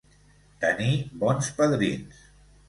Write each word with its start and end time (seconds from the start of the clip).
Tenir 0.63 0.95
bons 1.25 1.51
padrins. 1.61 2.25